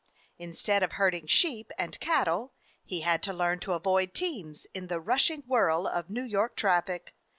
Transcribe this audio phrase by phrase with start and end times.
[0.39, 4.99] Instead of herding sheep and cattle, he had to learn to avoid teams in the
[4.99, 7.13] rushing whirl of New York traffic.